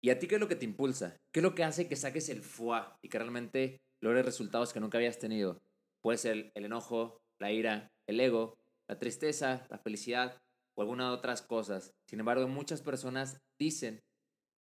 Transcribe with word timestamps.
¿Y 0.00 0.10
a 0.10 0.18
ti 0.18 0.28
qué 0.28 0.36
es 0.36 0.40
lo 0.40 0.46
que 0.48 0.56
te 0.56 0.64
impulsa? 0.64 1.16
¿Qué 1.32 1.40
es 1.40 1.42
lo 1.42 1.54
que 1.54 1.64
hace 1.64 1.88
que 1.88 1.96
saques 1.96 2.28
el 2.28 2.42
fuá 2.42 2.96
y 3.02 3.08
que 3.08 3.18
realmente 3.18 3.80
logres 4.00 4.24
resultados 4.24 4.72
que 4.72 4.78
nunca 4.78 4.98
habías 4.98 5.18
tenido? 5.18 5.60
Puede 6.02 6.18
ser 6.18 6.52
el 6.54 6.64
enojo, 6.64 7.20
la 7.40 7.50
ira, 7.50 7.90
el 8.06 8.20
ego, 8.20 8.54
la 8.86 8.98
tristeza, 8.98 9.66
la 9.70 9.78
felicidad 9.78 10.40
o 10.76 10.82
alguna 10.82 11.08
de 11.08 11.14
otras 11.14 11.42
cosas. 11.42 11.92
Sin 12.06 12.20
embargo, 12.20 12.46
muchas 12.46 12.80
personas 12.80 13.40
dicen 13.58 14.00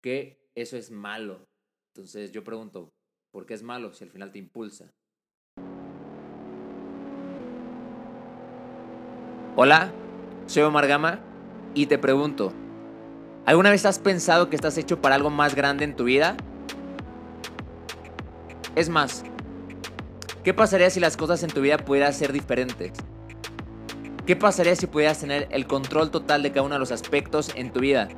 que 0.02 0.38
eso 0.54 0.78
es 0.78 0.90
malo. 0.90 1.44
Entonces 1.94 2.32
yo 2.32 2.42
pregunto, 2.42 2.88
¿por 3.30 3.44
qué 3.44 3.52
es 3.52 3.62
malo 3.62 3.92
si 3.92 4.04
al 4.04 4.10
final 4.10 4.32
te 4.32 4.38
impulsa? 4.38 4.90
Hola, 9.54 9.92
soy 10.46 10.62
Omar 10.62 10.86
Gama 10.86 11.20
y 11.74 11.86
te 11.86 11.98
pregunto, 11.98 12.54
¿alguna 13.46 13.70
vez 13.70 13.86
has 13.86 13.98
pensado 13.98 14.50
que 14.50 14.56
estás 14.56 14.76
hecho 14.76 15.00
para 15.00 15.14
algo 15.14 15.30
más 15.30 15.54
grande 15.54 15.84
en 15.84 15.96
tu 15.96 16.04
vida? 16.04 16.36
Es 18.74 18.90
más, 18.90 19.24
¿qué 20.44 20.52
pasaría 20.52 20.90
si 20.90 21.00
las 21.00 21.16
cosas 21.16 21.42
en 21.42 21.50
tu 21.50 21.62
vida 21.62 21.78
pudieran 21.78 22.12
ser 22.12 22.32
diferentes? 22.32 22.92
¿Qué 24.26 24.36
pasaría 24.36 24.74
si 24.74 24.86
pudieras 24.88 25.20
tener 25.20 25.46
el 25.50 25.66
control 25.66 26.10
total 26.10 26.42
de 26.42 26.50
cada 26.50 26.62
uno 26.62 26.74
de 26.74 26.80
los 26.80 26.90
aspectos 26.90 27.52
en 27.54 27.72
tu 27.72 27.80
vida? 27.80 28.08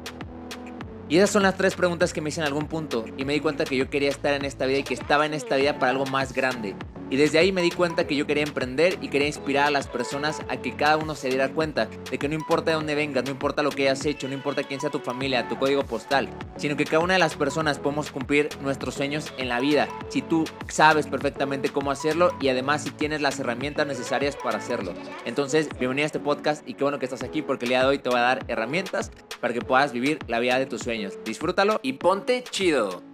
Y 1.11 1.19
esas 1.19 1.31
son 1.31 1.43
las 1.43 1.57
tres 1.57 1.75
preguntas 1.75 2.13
que 2.13 2.21
me 2.21 2.31
hice 2.31 2.41
en 2.41 2.47
algún 2.47 2.67
punto 2.67 3.05
y 3.17 3.25
me 3.25 3.35
di 3.35 3.41
cuenta 3.41 3.65
que 3.65 3.77
yo 3.77 3.89
quería 3.89 4.11
estar 4.11 4.35
en 4.35 4.45
esta 4.45 4.67
vida 4.67 4.79
y 4.79 4.85
que 4.85 4.95
estaba 4.95 5.27
en 5.27 5.35
esta 5.35 5.57
vida 5.57 5.79
para 5.79 5.91
algo 5.93 6.07
más 6.07 6.33
grande. 6.33 6.75
Y 7.11 7.17
desde 7.17 7.39
ahí 7.39 7.53
me 7.53 7.63
di 7.63 7.71
cuenta 7.71 8.07
que 8.07 8.17
yo 8.17 8.27
quería 8.27 8.43
emprender 8.43 8.99
y 9.01 9.09
quería 9.09 9.27
inspirar 9.27 9.67
a 9.67 9.71
las 9.71 9.87
personas 9.87 10.43
a 10.49 10.59
que 10.59 10.77
cada 10.77 10.97
uno 10.97 11.15
se 11.15 11.29
diera 11.29 11.49
cuenta 11.49 11.89
de 12.11 12.19
que 12.19 12.29
no 12.29 12.35
importa 12.35 12.71
de 12.71 12.77
dónde 12.77 12.95
vengas, 12.95 13.25
no 13.25 13.31
importa 13.31 13.63
lo 13.63 13.71
que 13.71 13.89
hayas 13.89 14.05
hecho, 14.05 14.29
no 14.29 14.35
importa 14.35 14.63
quién 14.63 14.81
sea 14.81 14.91
tu 14.91 14.99
familia, 14.99 15.49
tu 15.49 15.59
código 15.59 15.85
postal, 15.85 16.29
sino 16.57 16.77
que 16.77 16.85
cada 16.85 17.03
una 17.03 17.15
de 17.15 17.19
las 17.19 17.35
personas 17.35 17.79
podemos 17.79 18.11
cumplir 18.11 18.49
nuestros 18.61 18.95
sueños 18.95 19.33
en 19.39 19.49
la 19.49 19.61
vida 19.61 19.89
si 20.09 20.23
tú 20.23 20.45
sabes 20.69 21.07
perfectamente 21.07 21.71
cómo 21.71 21.91
hacerlo 21.91 22.35
y 22.41 22.49
además 22.49 22.83
si 22.83 22.91
tienes 22.91 23.23
las 23.23 23.41
herramientas 23.41 23.87
necesarias 23.87 24.37
para 24.37 24.59
hacerlo. 24.59 24.93
Entonces, 25.25 25.69
bienvenido 25.79 26.05
a 26.05 26.07
este 26.07 26.21
podcast 26.21 26.69
y 26.69 26.75
qué 26.75 26.85
bueno 26.85 26.99
que 26.99 27.07
estás 27.07 27.23
aquí 27.23 27.43
porque 27.43 27.65
el 27.65 27.71
día 27.71 27.81
de 27.81 27.87
hoy 27.87 27.99
te 27.99 28.11
voy 28.11 28.19
a 28.19 28.23
dar 28.23 28.45
herramientas 28.49 29.11
para 29.41 29.55
que 29.55 29.61
puedas 29.61 29.93
vivir 29.93 30.19
la 30.27 30.41
vida 30.41 30.59
de 30.59 30.67
tus 30.67 30.83
sueños. 30.83 31.15
Disfrútalo 31.25 31.81
y 31.83 31.95
ponte 31.95 32.43
chido. 32.43 33.08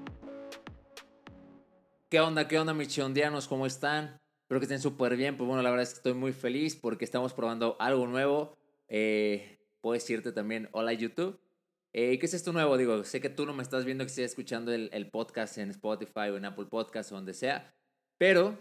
¿Qué 2.10 2.20
onda? 2.20 2.46
¿Qué 2.46 2.58
onda, 2.58 2.74
mis 2.74 2.88
chiondianos? 2.88 3.48
¿Cómo 3.48 3.66
están? 3.66 4.20
Espero 4.42 4.60
que 4.60 4.64
estén 4.64 4.80
súper 4.80 5.16
bien. 5.16 5.36
Pues 5.36 5.48
bueno, 5.48 5.62
la 5.62 5.70
verdad 5.70 5.84
es 5.84 5.90
que 5.90 5.96
estoy 5.96 6.14
muy 6.14 6.32
feliz 6.32 6.76
porque 6.76 7.04
estamos 7.04 7.32
probando 7.32 7.76
algo 7.80 8.06
nuevo. 8.06 8.56
Eh, 8.88 9.58
puedo 9.80 9.94
decirte 9.94 10.30
también, 10.30 10.68
hola 10.72 10.92
YouTube. 10.92 11.40
Eh, 11.92 12.18
¿Qué 12.18 12.26
es 12.26 12.34
esto 12.34 12.52
nuevo? 12.52 12.76
Digo, 12.76 13.04
sé 13.04 13.20
que 13.20 13.30
tú 13.30 13.46
no 13.46 13.54
me 13.54 13.62
estás 13.62 13.84
viendo 13.84 14.04
que 14.04 14.10
estés 14.10 14.26
escuchando 14.26 14.72
el, 14.72 15.10
podcast 15.10 15.58
en 15.58 15.70
Spotify 15.70 16.28
o 16.30 16.36
en 16.36 16.44
Apple 16.44 16.66
Podcast 16.66 17.10
o 17.12 17.14
donde 17.14 17.34
sea, 17.34 17.74
pero 18.18 18.58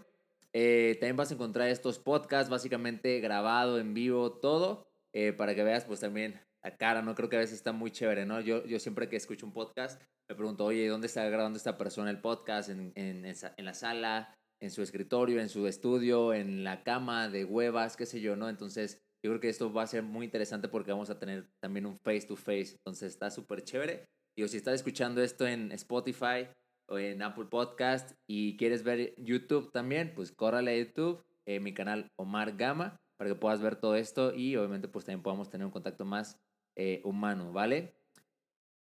eh, 0.54 0.98
también 1.00 1.18
vas 1.18 1.32
a 1.32 1.34
encontrar 1.34 1.68
estos 1.70 1.98
podcasts 1.98 2.50
básicamente 2.50 3.20
grabado 3.20 3.80
en 3.80 3.96
vivo, 3.96 4.34
todo, 4.34 4.88
eh, 5.14 5.34
para 5.34 5.56
que 5.56 5.64
veas 5.64 5.84
pues 5.86 6.00
también 6.00 6.40
la 6.64 6.78
cara, 6.78 7.02
¿no? 7.02 7.16
Creo 7.16 7.30
que 7.30 7.36
a 7.36 7.40
veces 7.40 7.58
está 7.58 7.72
muy 7.72 7.92
chévere, 7.92 8.26
¿no? 8.26 8.40
Yo, 8.42 8.66
yo 8.66 8.80
siempre 8.80 9.10
que 9.10 9.18
escucho 9.18 9.46
un 9.46 9.54
podcast 9.54 10.02
me 10.30 10.36
pregunto, 10.36 10.66
oye, 10.66 10.88
¿dónde 10.88 11.08
está 11.08 11.28
grabando 11.30 11.58
esta 11.58 11.78
persona 11.78 12.10
el 12.10 12.22
podcast? 12.22 12.70
¿En, 12.70 12.94
en, 12.96 13.26
en, 13.26 13.66
la 13.66 13.74
sala? 13.74 14.34
¿En 14.62 14.72
su 14.72 14.82
escritorio? 14.82 15.42
¿En 15.42 15.50
su 15.50 15.68
estudio? 15.68 16.34
¿En 16.34 16.64
la 16.64 16.84
cama 16.84 17.28
de 17.28 17.44
huevas? 17.44 17.98
¿Qué 17.98 18.06
sé 18.06 18.22
yo, 18.22 18.38
no? 18.38 18.48
Entonces, 18.48 19.02
yo 19.22 19.32
creo 19.32 19.42
que 19.42 19.50
esto 19.50 19.72
va 19.72 19.84
a 19.84 19.88
ser 19.88 20.04
muy 20.04 20.26
interesante 20.26 20.70
porque 20.70 20.92
vamos 20.92 21.10
a 21.10 21.20
tener 21.20 21.50
también 21.62 21.86
un 21.86 22.00
face 22.00 22.26
to 22.28 22.38
face. 22.38 22.76
Entonces, 22.78 23.12
está 23.12 23.30
súper 23.30 23.64
chévere. 23.64 24.06
Digo, 24.38 24.48
si 24.48 24.58
estás 24.58 24.76
escuchando 24.76 25.22
esto 25.22 25.46
en 25.46 25.72
Spotify 25.74 26.48
o 26.90 26.98
en 26.98 27.22
Apple 27.22 27.46
Podcast 27.46 28.14
y 28.28 28.56
quieres 28.56 28.84
ver 28.84 29.14
YouTube 29.18 29.72
también, 29.72 30.14
pues 30.16 30.32
córrale 30.32 30.72
a 30.72 30.78
YouTube, 30.78 31.22
eh, 31.46 31.60
mi 31.60 31.74
canal 31.74 32.08
Omar 32.18 32.56
Gama, 32.56 32.98
para 33.18 33.30
que 33.30 33.36
puedas 33.36 33.62
ver 33.62 33.76
todo 33.76 33.96
esto 33.96 34.34
y 34.34 34.56
obviamente 34.56 34.88
pues 34.88 35.06
también 35.06 35.22
podamos 35.22 35.50
tener 35.50 35.66
un 35.66 35.72
contacto 35.72 36.06
más 36.06 36.40
eh, 36.76 37.02
humano, 37.04 37.52
¿vale? 37.52 37.96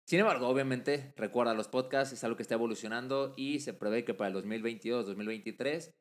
Sin 0.05 0.19
embargo, 0.19 0.47
obviamente, 0.47 1.13
recuerda, 1.17 1.53
los 1.53 1.67
podcasts 1.67 2.13
es 2.13 2.23
algo 2.23 2.35
que 2.35 2.41
está 2.41 2.55
evolucionando 2.55 3.35
y 3.37 3.59
se 3.59 3.73
prevé 3.73 4.05
que 4.05 4.15
para 4.15 4.29
el 4.29 4.43
2022-2023 4.43 5.93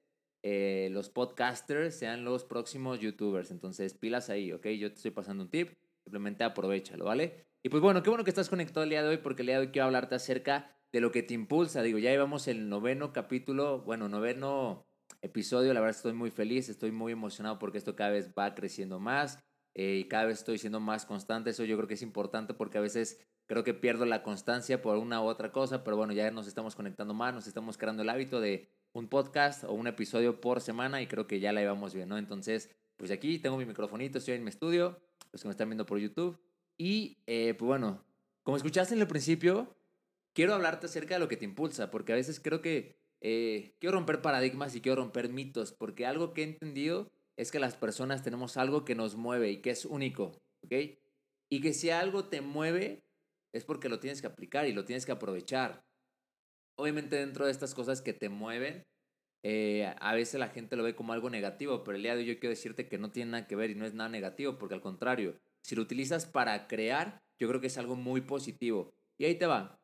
eh, 0.42 0.88
los 0.92 1.10
podcasters 1.10 1.94
sean 1.94 2.24
los 2.24 2.44
próximos 2.44 3.00
youtubers. 3.00 3.50
Entonces, 3.50 3.92
pilas 3.94 4.30
ahí, 4.30 4.52
¿ok? 4.52 4.66
Yo 4.68 4.88
te 4.88 4.96
estoy 4.96 5.10
pasando 5.10 5.44
un 5.44 5.50
tip, 5.50 5.76
simplemente 6.04 6.44
aprovechalo, 6.44 7.04
¿vale? 7.04 7.48
Y 7.62 7.68
pues 7.68 7.82
bueno, 7.82 8.02
qué 8.02 8.08
bueno 8.08 8.24
que 8.24 8.30
estás 8.30 8.48
conectado 8.48 8.84
el 8.84 8.90
día 8.90 9.02
de 9.02 9.08
hoy 9.08 9.16
porque 9.18 9.42
el 9.42 9.46
día 9.46 9.56
de 9.56 9.66
hoy 9.66 9.72
quiero 9.72 9.86
hablarte 9.86 10.14
acerca 10.14 10.74
de 10.92 11.00
lo 11.00 11.12
que 11.12 11.22
te 11.22 11.34
impulsa. 11.34 11.82
Digo, 11.82 11.98
ya 11.98 12.10
llevamos 12.10 12.48
el 12.48 12.68
noveno 12.68 13.12
capítulo, 13.12 13.82
bueno, 13.82 14.08
noveno 14.08 14.86
episodio. 15.20 15.74
La 15.74 15.80
verdad 15.80 15.96
estoy 15.96 16.12
muy 16.14 16.30
feliz, 16.30 16.68
estoy 16.68 16.92
muy 16.92 17.12
emocionado 17.12 17.58
porque 17.58 17.78
esto 17.78 17.96
cada 17.96 18.10
vez 18.10 18.32
va 18.32 18.54
creciendo 18.54 19.00
más 19.00 19.44
eh, 19.78 19.98
y 20.00 20.08
cada 20.08 20.24
vez 20.24 20.40
estoy 20.40 20.58
siendo 20.58 20.80
más 20.80 21.06
constante. 21.06 21.50
Eso 21.50 21.64
yo 21.64 21.76
creo 21.76 21.86
que 21.86 21.94
es 21.94 22.02
importante 22.02 22.52
porque 22.52 22.78
a 22.78 22.80
veces 22.80 23.20
creo 23.46 23.62
que 23.62 23.74
pierdo 23.74 24.06
la 24.06 24.24
constancia 24.24 24.82
por 24.82 24.96
una 24.98 25.22
u 25.22 25.26
otra 25.26 25.52
cosa, 25.52 25.84
pero 25.84 25.96
bueno, 25.96 26.12
ya 26.12 26.32
nos 26.32 26.48
estamos 26.48 26.74
conectando 26.74 27.14
más, 27.14 27.32
nos 27.32 27.46
estamos 27.46 27.78
creando 27.78 28.02
el 28.02 28.08
hábito 28.08 28.40
de 28.40 28.68
un 28.92 29.06
podcast 29.06 29.62
o 29.62 29.72
un 29.74 29.86
episodio 29.86 30.40
por 30.40 30.60
semana 30.60 31.00
y 31.00 31.06
creo 31.06 31.28
que 31.28 31.38
ya 31.38 31.52
la 31.52 31.60
llevamos 31.60 31.94
bien, 31.94 32.08
¿no? 32.08 32.18
Entonces, 32.18 32.74
pues 32.96 33.12
aquí 33.12 33.38
tengo 33.38 33.56
mi 33.56 33.66
microfonito, 33.66 34.18
estoy 34.18 34.34
en 34.34 34.42
mi 34.42 34.50
estudio, 34.50 34.98
los 35.30 35.42
que 35.42 35.46
me 35.46 35.52
están 35.52 35.68
viendo 35.68 35.86
por 35.86 36.00
YouTube. 36.00 36.40
Y 36.76 37.18
eh, 37.28 37.54
pues 37.56 37.68
bueno, 37.68 38.04
como 38.42 38.56
escuchaste 38.56 38.94
en 38.94 39.00
el 39.00 39.06
principio, 39.06 39.76
quiero 40.32 40.54
hablarte 40.54 40.86
acerca 40.86 41.14
de 41.14 41.20
lo 41.20 41.28
que 41.28 41.36
te 41.36 41.44
impulsa, 41.44 41.92
porque 41.92 42.12
a 42.12 42.16
veces 42.16 42.40
creo 42.40 42.60
que 42.62 42.98
eh, 43.20 43.76
quiero 43.78 43.94
romper 43.94 44.22
paradigmas 44.22 44.74
y 44.74 44.80
quiero 44.80 45.02
romper 45.02 45.28
mitos, 45.28 45.70
porque 45.70 46.04
algo 46.04 46.34
que 46.34 46.42
he 46.42 46.44
entendido 46.44 47.12
es 47.38 47.52
que 47.52 47.60
las 47.60 47.76
personas 47.76 48.22
tenemos 48.22 48.56
algo 48.56 48.84
que 48.84 48.96
nos 48.96 49.14
mueve 49.14 49.50
y 49.50 49.62
que 49.62 49.70
es 49.70 49.84
único, 49.84 50.42
¿ok? 50.64 50.74
Y 51.48 51.60
que 51.60 51.72
si 51.72 51.88
algo 51.88 52.28
te 52.28 52.40
mueve, 52.40 53.04
es 53.52 53.64
porque 53.64 53.88
lo 53.88 54.00
tienes 54.00 54.20
que 54.20 54.26
aplicar 54.26 54.66
y 54.66 54.72
lo 54.72 54.84
tienes 54.84 55.06
que 55.06 55.12
aprovechar. 55.12 55.86
Obviamente 56.76 57.14
dentro 57.14 57.46
de 57.46 57.52
estas 57.52 57.74
cosas 57.74 58.02
que 58.02 58.12
te 58.12 58.28
mueven, 58.28 58.84
eh, 59.44 59.94
a 60.00 60.14
veces 60.14 60.40
la 60.40 60.48
gente 60.48 60.74
lo 60.74 60.82
ve 60.82 60.96
como 60.96 61.12
algo 61.12 61.30
negativo, 61.30 61.84
pero 61.84 61.96
el 61.96 62.02
día 62.02 62.16
de 62.16 62.22
hoy 62.22 62.26
yo 62.26 62.40
quiero 62.40 62.50
decirte 62.50 62.88
que 62.88 62.98
no 62.98 63.12
tiene 63.12 63.30
nada 63.30 63.46
que 63.46 63.54
ver 63.54 63.70
y 63.70 63.76
no 63.76 63.86
es 63.86 63.94
nada 63.94 64.10
negativo, 64.10 64.58
porque 64.58 64.74
al 64.74 64.82
contrario, 64.82 65.38
si 65.62 65.76
lo 65.76 65.82
utilizas 65.82 66.26
para 66.26 66.66
crear, 66.66 67.22
yo 67.38 67.48
creo 67.48 67.60
que 67.60 67.68
es 67.68 67.78
algo 67.78 67.94
muy 67.94 68.20
positivo. 68.20 68.92
Y 69.16 69.26
ahí 69.26 69.36
te 69.36 69.46
va. 69.46 69.80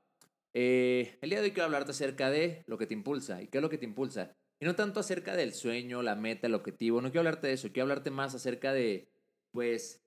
Eh, 0.54 1.18
el 1.20 1.30
día 1.30 1.38
de 1.38 1.44
hoy 1.44 1.50
quiero 1.52 1.66
hablarte 1.66 1.92
acerca 1.92 2.30
de 2.30 2.64
lo 2.66 2.78
que 2.78 2.86
te 2.88 2.94
impulsa. 2.94 3.40
¿Y 3.42 3.46
qué 3.46 3.58
es 3.58 3.62
lo 3.62 3.70
que 3.70 3.78
te 3.78 3.84
impulsa? 3.84 4.36
No 4.64 4.74
tanto 4.74 5.00
acerca 5.00 5.36
del 5.36 5.52
sueño, 5.52 6.00
la 6.00 6.14
meta, 6.14 6.46
el 6.46 6.54
objetivo. 6.54 7.02
No 7.02 7.10
quiero 7.10 7.20
hablarte 7.20 7.48
de 7.48 7.52
eso. 7.52 7.68
Quiero 7.68 7.82
hablarte 7.82 8.10
más 8.10 8.34
acerca 8.34 8.72
de, 8.72 9.06
pues, 9.52 10.00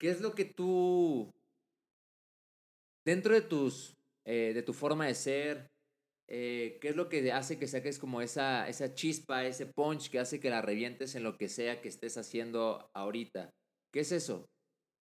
¿qué 0.00 0.10
es 0.10 0.20
lo 0.20 0.34
que 0.34 0.44
tú 0.44 1.30
dentro 3.04 3.34
de 3.34 3.42
tus, 3.42 3.96
eh, 4.24 4.50
de 4.52 4.62
tu 4.64 4.72
forma 4.72 5.06
de 5.06 5.14
ser, 5.14 5.68
eh, 6.26 6.78
¿qué 6.80 6.88
es 6.88 6.96
lo 6.96 7.08
que 7.08 7.30
hace 7.30 7.56
que 7.56 7.68
saques 7.68 8.00
como 8.00 8.20
esa, 8.20 8.68
esa 8.68 8.94
chispa, 8.94 9.46
ese 9.46 9.66
punch 9.66 10.10
que 10.10 10.18
hace 10.18 10.40
que 10.40 10.50
la 10.50 10.60
revientes 10.60 11.14
en 11.14 11.22
lo 11.22 11.36
que 11.36 11.48
sea 11.48 11.80
que 11.80 11.88
estés 11.88 12.16
haciendo 12.16 12.90
ahorita? 12.94 13.50
¿Qué 13.92 14.00
es 14.00 14.10
eso? 14.10 14.44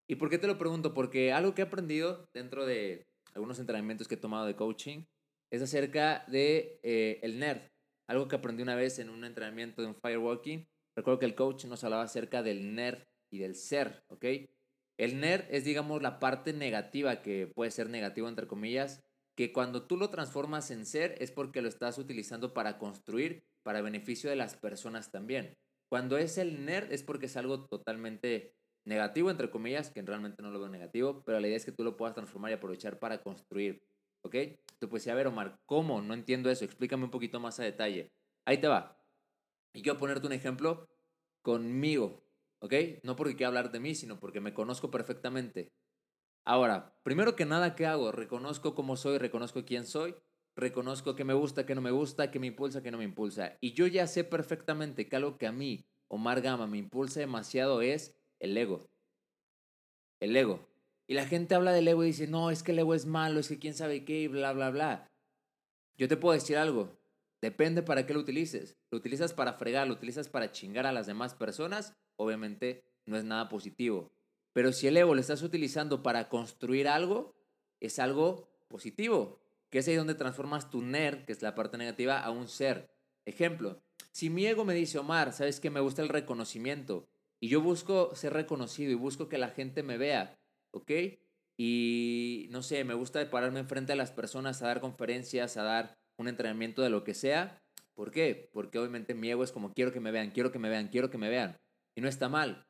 ¿Y 0.07 0.17
por 0.17 0.29
qué 0.29 0.37
te 0.37 0.45
lo 0.45 0.59
pregunto? 0.59 0.93
Porque 0.93 1.31
algo 1.31 1.55
que 1.55 1.63
he 1.63 1.65
aprendido 1.65 2.29
dentro 2.31 2.67
de 2.67 3.07
algunos 3.33 3.57
entrenamientos 3.57 4.07
que 4.07 4.15
he 4.15 4.19
tomado 4.19 4.45
de 4.45 4.55
coaching 4.55 5.05
es 5.49 5.63
acerca 5.63 6.25
de 6.27 6.79
eh, 6.83 7.19
el 7.23 7.39
nerd. 7.39 7.72
Algo 8.08 8.28
que 8.28 8.36
aprendí 8.36 8.64
una 8.64 8.75
vez 8.75 9.00
en 9.00 9.09
un 9.09 9.24
entrenamiento 9.24 9.81
de 9.81 9.88
un 9.88 9.96
firewalking. 9.96 10.68
Recuerdo 10.96 11.19
que 11.19 11.25
el 11.25 11.36
coach 11.36 11.66
nos 11.66 11.84
hablaba 11.84 12.03
acerca 12.03 12.44
del 12.44 12.75
nerd 12.75 13.03
y 13.31 13.40
del 13.40 13.56
ser, 13.56 14.03
¿ok? 14.08 14.25
El 14.97 15.19
nerd 15.19 15.46
es, 15.50 15.64
digamos, 15.64 16.02
la 16.02 16.19
parte 16.19 16.53
negativa, 16.53 17.22
que 17.22 17.47
puede 17.47 17.72
ser 17.72 17.90
negativo 17.90 18.30
entre 18.30 18.47
comillas, 18.47 19.02
que 19.36 19.52
cuando 19.52 19.88
tú 19.88 19.97
lo 19.97 20.09
transformas 20.09 20.70
en 20.70 20.85
ser 20.85 21.16
es 21.20 21.32
porque 21.32 21.61
lo 21.61 21.70
estás 21.70 21.97
utilizando 21.97 22.53
para 22.53 22.78
construir, 22.78 23.44
para 23.64 23.82
beneficio 23.82 24.29
de 24.29 24.35
las 24.35 24.56
personas 24.56 25.11
también. 25.11 25.58
Cuando 25.90 26.17
es 26.17 26.38
el 26.38 26.66
nerd 26.66 26.91
es 26.91 27.03
porque 27.03 27.26
es 27.26 27.38
algo 27.38 27.66
totalmente 27.66 28.56
negativo, 28.85 29.32
entre 29.32 29.49
comillas, 29.49 29.90
que 29.90 30.02
realmente 30.02 30.44
no 30.44 30.52
lo 30.52 30.59
veo 30.59 30.70
negativo, 30.70 31.23
pero 31.23 31.40
la 31.40 31.47
idea 31.47 31.58
es 31.58 31.66
que 31.66 31.72
tú 31.72 31.84
lo 31.84 31.97
puedas 31.97 32.14
transformar 32.14 32.52
y 32.52 32.56
aprovechar 32.56 32.99
para 32.99 33.22
construir. 33.22 33.84
¿Ok? 34.22 34.35
Decir, 34.88 35.12
a 35.12 35.16
ver, 35.16 35.28
Omar, 35.28 35.59
¿cómo? 35.66 36.02
No 36.02 36.14
entiendo 36.14 36.50
eso, 36.50 36.66
explícame 36.66 37.06
un 37.06 37.12
poquito 37.12 37.40
más 37.40 37.59
a 37.59 37.64
detalle. 37.64 38.12
Ahí 38.46 38.59
te 38.59 38.68
va. 38.68 38.97
Y 39.74 39.82
quiero 39.82 39.97
ponerte 39.97 40.28
un 40.28 40.34
ejemplo 40.34 40.90
conmigo. 41.41 42.24
¿ok? 42.64 42.74
No 43.03 43.18
porque 43.18 43.35
quiera 43.35 43.50
hablar 43.50 43.72
de 43.72 43.82
mí, 43.82 43.94
sino 43.94 44.20
porque 44.22 44.40
me 44.40 44.53
conozco 44.53 44.90
perfectamente. 44.90 45.74
Ahora, 46.46 46.97
primero 47.03 47.35
que 47.35 47.46
nada, 47.46 47.76
¿qué 47.76 47.85
hago? 47.85 48.14
Reconozco 48.14 48.74
cómo 48.74 48.96
soy, 48.96 49.18
reconozco 49.18 49.66
quién 49.66 49.85
soy, 49.85 50.16
reconozco 50.56 51.16
qué 51.16 51.26
me 51.26 51.34
gusta, 51.34 51.66
qué 51.66 51.76
no 51.76 51.82
me 51.82 51.91
gusta, 51.91 52.32
qué 52.32 52.40
me 52.40 52.47
impulsa, 52.47 52.82
qué 52.82 52.90
no 52.90 52.97
me 52.97 53.03
impulsa. 53.03 53.58
Y 53.59 53.74
yo 53.74 53.85
ya 53.88 54.08
sé 54.08 54.24
perfectamente 54.24 55.09
que 55.09 55.16
algo 55.18 55.38
que 55.38 55.47
a 55.47 55.52
mí, 55.52 55.85
Omar 56.08 56.41
Gama, 56.41 56.66
me 56.66 56.78
impulsa 56.78 57.20
demasiado 57.20 57.82
es 57.82 58.18
el 58.40 58.58
ego. 58.58 58.90
El 60.22 60.35
ego. 60.38 60.72
Y 61.08 61.16
la 61.16 61.26
gente 61.26 61.55
habla 61.55 61.72
del 61.72 61.88
ego 61.88 62.03
y 62.03 62.08
dice, 62.08 62.28
no, 62.28 62.50
es 62.50 62.64
que 62.64 62.72
el 62.72 62.79
ego 62.79 62.94
es 62.94 63.05
malo, 63.05 63.40
es 63.40 63.47
que 63.47 63.59
quién 63.59 63.73
sabe 63.73 64.05
qué, 64.05 64.22
y 64.22 64.28
bla, 64.28 64.53
bla, 64.53 64.70
bla. 64.70 65.11
Yo 65.97 66.08
te 66.08 66.17
puedo 66.17 66.34
decir 66.34 66.58
algo, 66.58 66.97
depende 67.41 67.84
para 67.84 68.05
qué 68.05 68.14
lo 68.14 68.22
utilices. 68.22 68.78
¿Lo 68.90 68.97
utilizas 68.97 69.34
para 69.34 69.53
fregar, 69.53 69.88
lo 69.88 69.94
utilizas 69.94 70.29
para 70.29 70.52
chingar 70.52 70.85
a 70.85 70.94
las 70.94 71.08
demás 71.08 71.35
personas? 71.35 71.94
Obviamente 72.16 72.84
no 73.05 73.17
es 73.17 73.26
nada 73.26 73.50
positivo. 73.50 74.14
Pero 74.53 74.72
si 74.72 74.88
el 74.88 74.97
ego 74.97 75.14
lo 75.14 75.22
estás 75.22 75.41
utilizando 75.41 76.03
para 76.03 76.29
construir 76.29 76.88
algo, 76.88 77.35
es 77.79 77.99
algo 77.99 78.49
positivo, 78.70 79.41
que 79.70 79.79
es 79.79 79.88
ahí 79.88 79.96
donde 79.96 80.16
transformas 80.16 80.70
tu 80.70 80.82
ner, 80.82 81.26
que 81.26 81.34
es 81.34 81.41
la 81.41 81.56
parte 81.56 81.78
negativa, 81.78 82.20
a 82.20 82.32
un 82.32 82.47
ser. 82.47 82.96
Ejemplo, 83.26 83.82
si 84.11 84.29
mi 84.29 84.46
ego 84.46 84.64
me 84.64 84.73
dice, 84.73 84.99
Omar, 84.99 85.34
sabes 85.34 85.59
que 85.59 85.70
me 85.70 85.79
gusta 85.79 86.02
el 86.02 86.09
reconocimiento 86.09 87.08
y 87.40 87.49
yo 87.49 87.61
busco 87.61 88.16
ser 88.16 88.34
reconocido 88.34 88.91
y 88.91 88.96
busco 88.96 89.28
que 89.28 89.38
la 89.38 89.49
gente 89.49 89.84
me 89.84 89.97
vea, 89.97 90.40
¿ok? 90.73 90.91
Y 91.58 92.47
no 92.49 92.64
sé, 92.64 92.84
me 92.84 92.93
gusta 92.93 93.29
pararme 93.29 93.59
enfrente 93.59 93.93
a 93.93 93.96
las 93.96 94.11
personas 94.11 94.61
a 94.61 94.67
dar 94.67 94.81
conferencias, 94.81 95.55
a 95.58 95.64
dar 95.64 95.97
un 96.17 96.28
entrenamiento 96.28 96.81
de 96.81 96.90
lo 96.90 97.03
que 97.03 97.14
sea. 97.14 97.61
¿Por 97.93 98.11
qué? 98.11 98.49
Porque 98.52 98.79
obviamente 98.79 99.14
mi 99.14 99.29
ego 99.29 99.43
es 99.43 99.52
como 99.52 99.72
quiero 99.73 99.93
que 99.93 99.99
me 99.99 100.11
vean, 100.11 100.31
quiero 100.31 100.52
que 100.52 100.59
me 100.59 100.70
vean, 100.70 100.87
quiero 100.87 101.09
que 101.09 101.17
me 101.17 101.29
vean. 101.29 101.58
Y 101.96 102.02
no 102.02 102.09
está 102.09 102.28
mal. 102.28 102.66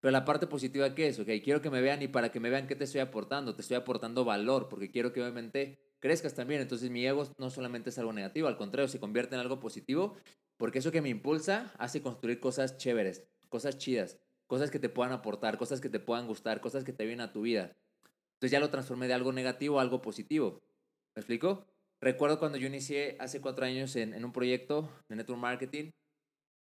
Pero 0.00 0.10
la 0.10 0.24
parte 0.24 0.46
positiva 0.46 0.94
que 0.94 1.08
es, 1.08 1.20
ok, 1.20 1.28
quiero 1.44 1.60
que 1.60 1.70
me 1.70 1.80
vean 1.80 2.02
y 2.02 2.08
para 2.08 2.32
que 2.32 2.40
me 2.40 2.50
vean 2.50 2.66
qué 2.66 2.74
te 2.74 2.84
estoy 2.84 3.00
aportando, 3.00 3.54
te 3.54 3.62
estoy 3.62 3.76
aportando 3.76 4.24
valor, 4.24 4.68
porque 4.68 4.90
quiero 4.90 5.12
que 5.12 5.20
obviamente 5.20 5.78
crezcas 6.00 6.34
también. 6.34 6.60
Entonces 6.60 6.90
mi 6.90 7.06
ego 7.06 7.32
no 7.38 7.50
solamente 7.50 7.90
es 7.90 7.98
algo 7.98 8.12
negativo, 8.12 8.48
al 8.48 8.56
contrario, 8.56 8.88
se 8.88 8.98
convierte 8.98 9.36
en 9.36 9.42
algo 9.42 9.60
positivo, 9.60 10.16
porque 10.56 10.80
eso 10.80 10.90
que 10.90 11.02
me 11.02 11.10
impulsa 11.10 11.72
hace 11.78 12.02
construir 12.02 12.40
cosas 12.40 12.78
chéveres, 12.78 13.28
cosas 13.48 13.78
chidas, 13.78 14.18
cosas 14.52 14.70
que 14.70 14.78
te 14.78 14.90
puedan 14.90 15.14
aportar, 15.14 15.56
cosas 15.56 15.80
que 15.80 15.88
te 15.88 15.98
puedan 15.98 16.26
gustar, 16.26 16.60
cosas 16.60 16.84
que 16.84 16.92
te 16.92 17.06
vienen 17.06 17.22
a 17.22 17.32
tu 17.32 17.40
vida. 17.40 17.74
Entonces 18.34 18.50
ya 18.50 18.60
lo 18.60 18.68
transformé 18.68 19.08
de 19.08 19.14
algo 19.14 19.32
negativo 19.32 19.78
a 19.78 19.82
algo 19.82 20.02
positivo. 20.02 20.60
¿Me 21.16 21.20
explico? 21.20 21.64
Recuerdo 22.02 22.38
cuando 22.38 22.58
yo 22.58 22.66
inicié 22.66 23.16
hace 23.18 23.40
cuatro 23.40 23.64
años 23.64 23.96
en, 23.96 24.12
en 24.12 24.26
un 24.26 24.32
proyecto 24.34 24.90
de 25.08 25.16
network 25.16 25.40
marketing, 25.40 25.92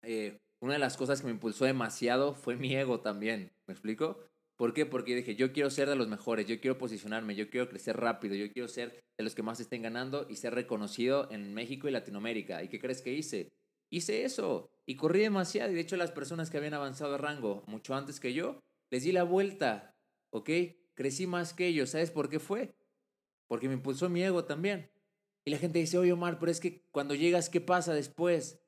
eh, 0.03 0.39
una 0.61 0.75
de 0.75 0.79
las 0.79 0.97
cosas 0.97 1.21
que 1.21 1.27
me 1.27 1.33
impulsó 1.33 1.65
demasiado 1.65 2.35
fue 2.35 2.55
mi 2.55 2.77
ego 2.77 3.01
también. 3.01 3.51
¿Me 3.67 3.75
explico? 3.75 4.21
¿Por 4.55 4.73
qué? 4.73 4.87
Porque 4.87 5.17
dije, 5.17 5.35
yo 5.35 5.53
quiero 5.53 5.69
ser 5.69 5.89
de 5.89 5.97
los 5.97 6.07
mejores, 6.07 6.47
yo 6.47 6.61
quiero 6.61 6.79
posicionarme, 6.79 7.35
yo 7.35 7.51
quiero 7.51 7.69
crecer 7.69 7.97
rápido, 7.97 8.37
yo 8.37 8.53
quiero 8.53 8.69
ser 8.69 9.03
de 9.19 9.25
los 9.25 9.35
que 9.35 9.43
más 9.43 9.59
estén 9.59 9.83
ganando 9.83 10.29
y 10.31 10.37
ser 10.37 10.55
reconocido 10.55 11.29
en 11.33 11.53
México 11.53 11.89
y 11.89 11.91
Latinoamérica. 11.91 12.63
¿Y 12.63 12.69
qué 12.69 12.79
crees 12.79 13.03
que 13.03 13.15
hice? 13.15 13.51
Hice 13.91 14.25
eso 14.25 14.71
y 14.87 14.97
corrí 14.97 15.21
demasiado. 15.21 15.71
Y 15.71 15.75
de 15.75 15.81
hecho, 15.81 15.97
las 15.97 16.13
personas 16.13 16.51
que 16.51 16.59
habían 16.59 16.75
avanzado 16.75 17.13
de 17.13 17.19
rango 17.19 17.65
mucho 17.67 17.95
antes 17.95 18.21
que 18.21 18.33
yo, 18.33 18.61
les 18.91 19.05
di 19.05 19.13
la 19.13 19.25
vuelta, 19.25 19.97
¿ok? 20.31 20.51
Crecí 20.95 21.27
más 21.27 21.55
que 21.55 21.67
ellos. 21.67 21.91
¿Sabes 21.91 22.11
por 22.11 22.29
qué 22.29 22.39
fue? 22.41 22.77
Porque 23.49 23.69
me 23.69 23.75
impulsó 23.75 24.09
mi 24.09 24.23
ego 24.23 24.45
también. 24.45 24.91
Y 25.45 25.51
la 25.51 25.59
gente 25.59 25.79
dice, 25.79 25.99
oye 25.99 26.13
Omar, 26.13 26.39
pero 26.39 26.51
es 26.51 26.61
que 26.61 26.87
cuando 26.91 27.15
llegas, 27.15 27.51
¿qué 27.51 27.61
pasa 27.61 27.93
después? 27.93 28.65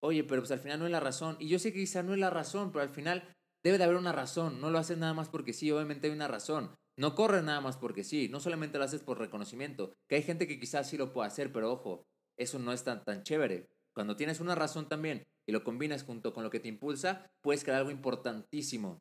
oye, 0.00 0.24
pero 0.24 0.42
pues 0.42 0.50
al 0.52 0.60
final 0.60 0.78
no 0.78 0.86
es 0.86 0.92
la 0.92 1.00
razón. 1.00 1.36
Y 1.38 1.48
yo 1.48 1.58
sé 1.58 1.72
que 1.72 1.80
quizá 1.80 2.02
no 2.02 2.14
es 2.14 2.20
la 2.20 2.30
razón, 2.30 2.72
pero 2.72 2.82
al 2.82 2.90
final 2.90 3.36
debe 3.62 3.78
de 3.78 3.84
haber 3.84 3.96
una 3.96 4.12
razón. 4.12 4.60
No 4.60 4.70
lo 4.70 4.78
haces 4.78 4.98
nada 4.98 5.14
más 5.14 5.28
porque 5.28 5.52
sí, 5.52 5.70
obviamente 5.70 6.06
hay 6.06 6.12
una 6.12 6.28
razón. 6.28 6.74
No 6.96 7.14
corres 7.14 7.42
nada 7.42 7.60
más 7.60 7.76
porque 7.76 8.04
sí, 8.04 8.28
no 8.30 8.40
solamente 8.40 8.78
lo 8.78 8.84
haces 8.84 9.02
por 9.02 9.18
reconocimiento. 9.18 9.92
Que 10.08 10.16
hay 10.16 10.22
gente 10.22 10.46
que 10.46 10.58
quizás 10.58 10.88
sí 10.88 10.96
lo 10.96 11.12
pueda 11.12 11.28
hacer, 11.28 11.52
pero 11.52 11.72
ojo, 11.72 12.06
eso 12.38 12.58
no 12.58 12.72
es 12.72 12.84
tan, 12.84 13.04
tan 13.04 13.22
chévere. 13.22 13.68
Cuando 13.96 14.16
tienes 14.16 14.40
una 14.40 14.54
razón 14.54 14.88
también 14.88 15.24
y 15.48 15.52
lo 15.52 15.64
combinas 15.64 16.04
junto 16.04 16.34
con 16.34 16.44
lo 16.44 16.50
que 16.50 16.60
te 16.60 16.68
impulsa, 16.68 17.26
puedes 17.42 17.64
crear 17.64 17.78
algo 17.78 17.90
importantísimo. 17.90 18.98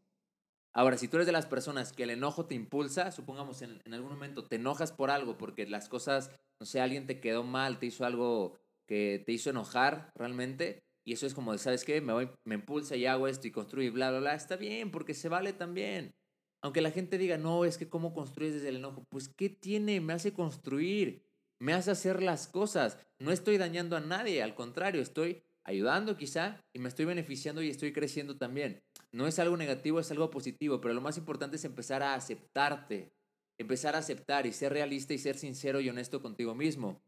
Ahora, 0.74 0.97
si 0.97 1.07
tú 1.07 1.18
eres 1.18 1.27
de 1.27 1.33
las 1.33 1.45
personas 1.45 1.92
que 1.92 2.03
el 2.03 2.09
enojo 2.09 2.45
te 2.45 2.56
impulsa, 2.56 3.12
supongamos 3.12 3.62
en, 3.62 3.81
en 3.86 3.94
algún 3.94 4.12
momento 4.12 4.45
te 4.45 4.56
enojas 4.56 4.92
por 4.92 5.12
algo 5.12 5.38
porque 5.38 5.68
las 5.68 5.89
cosas, 5.89 6.31
no 6.59 6.65
sé, 6.65 6.81
alguien 6.81 7.07
te 7.07 7.19
quedó 7.19 7.44
mal, 7.44 7.80
te 7.80 7.88
hizo 7.88 8.06
algo 8.06 8.57
que 8.88 9.24
te 9.25 9.31
hizo 9.31 9.50
enojar 9.50 10.12
realmente, 10.15 10.86
y 11.07 11.13
eso 11.13 11.27
es 11.27 11.36
como, 11.36 11.56
¿sabes 11.59 11.86
qué? 11.86 12.01
Me, 12.01 12.13
voy, 12.13 12.30
me 12.45 12.56
impulsa 12.56 12.95
y 12.95 13.06
hago 13.06 13.27
esto 13.27 13.47
y 13.47 13.51
construyo 13.51 13.88
y 13.88 13.92
bla, 13.92 14.09
bla, 14.09 14.19
bla. 14.19 14.33
Está 14.33 14.56
bien, 14.56 14.89
porque 14.89 15.13
se 15.13 15.30
vale 15.30 15.53
también. 15.53 16.15
Aunque 16.63 16.81
la 16.81 16.89
gente 16.89 17.19
diga, 17.19 17.38
no, 17.38 17.63
es 17.63 17.77
que 17.77 17.88
cómo 17.88 18.12
construyes 18.12 18.56
desde 18.56 18.69
el 18.69 18.77
enojo. 18.77 19.03
Pues, 19.09 19.30
¿qué 19.30 19.50
tiene? 19.50 20.01
Me 20.01 20.13
hace 20.13 20.33
construir, 20.33 21.21
me 21.66 21.74
hace 21.74 21.92
hacer 21.92 22.22
las 22.22 22.48
cosas. 22.48 22.98
No 23.20 23.32
estoy 23.32 23.58
dañando 23.58 23.96
a 23.98 24.00
nadie, 24.00 24.44
al 24.44 24.56
contrario, 24.56 25.02
estoy 25.02 25.44
ayudando 25.64 26.16
quizá 26.16 26.62
y 26.74 26.80
me 26.80 26.90
estoy 26.90 27.06
beneficiando 27.06 27.62
y 27.62 27.70
estoy 27.70 27.92
creciendo 27.92 28.38
también. 28.38 28.84
No 29.12 29.26
es 29.28 29.40
algo 29.40 29.58
negativo, 29.58 30.00
es 30.00 30.12
algo 30.12 30.30
positivo, 30.30 30.80
pero 30.80 30.94
lo 30.94 31.02
más 31.02 31.18
importante 31.18 31.56
es 31.56 31.66
empezar 31.66 32.04
a 32.04 32.14
aceptarte, 32.14 33.12
empezar 33.58 33.96
a 33.96 34.00
aceptar 34.00 34.46
y 34.46 34.54
ser 34.54 34.74
realista 34.74 35.14
y 35.14 35.18
ser 35.18 35.38
sincero 35.38 35.80
y 35.80 35.90
honesto 35.90 36.22
contigo 36.22 36.54
mismo 36.54 37.02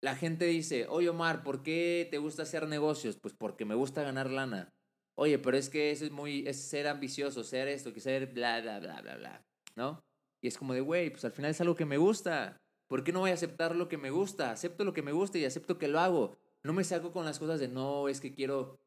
la 0.00 0.14
gente 0.14 0.44
dice, 0.46 0.86
oye 0.88 1.08
Omar, 1.08 1.42
¿por 1.42 1.62
qué 1.62 2.06
te 2.10 2.18
gusta 2.18 2.42
hacer 2.42 2.68
negocios? 2.68 3.16
Pues 3.16 3.34
porque 3.34 3.64
me 3.64 3.74
gusta 3.74 4.02
ganar 4.02 4.30
lana. 4.30 4.72
Oye, 5.16 5.38
pero 5.38 5.56
es 5.56 5.68
que 5.68 5.90
eso 5.90 6.04
es 6.04 6.12
muy, 6.12 6.46
es 6.46 6.60
ser 6.62 6.86
ambicioso, 6.86 7.42
ser 7.42 7.66
esto, 7.66 7.92
que 7.92 8.00
ser 8.00 8.32
bla, 8.32 8.60
bla, 8.60 8.78
bla, 8.78 9.00
bla, 9.00 9.16
bla, 9.16 9.44
¿no? 9.74 10.04
Y 10.40 10.46
es 10.46 10.56
como 10.56 10.74
de, 10.74 10.80
güey, 10.80 11.10
pues 11.10 11.24
al 11.24 11.32
final 11.32 11.50
es 11.50 11.60
algo 11.60 11.74
que 11.74 11.84
me 11.84 11.96
gusta. 11.96 12.56
¿Por 12.88 13.04
qué 13.04 13.12
no 13.12 13.20
voy 13.20 13.30
a 13.30 13.34
aceptar 13.34 13.76
lo 13.76 13.88
que 13.88 13.98
me 13.98 14.10
gusta? 14.10 14.50
Acepto 14.50 14.84
lo 14.84 14.94
que 14.94 15.02
me 15.02 15.12
gusta 15.12 15.38
y 15.38 15.44
acepto 15.44 15.78
que 15.78 15.88
lo 15.88 16.00
hago. 16.00 16.38
No 16.64 16.72
me 16.72 16.84
saco 16.84 17.12
con 17.12 17.24
las 17.24 17.38
cosas 17.38 17.60
de, 17.60 17.68
no, 17.68 18.08
es 18.08 18.20
que 18.20 18.32
quiero, 18.32 18.80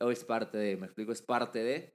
o 0.00 0.10
es 0.10 0.24
parte 0.24 0.56
de, 0.56 0.76
me 0.76 0.86
explico, 0.86 1.12
es 1.12 1.22
parte 1.22 1.62
de, 1.62 1.94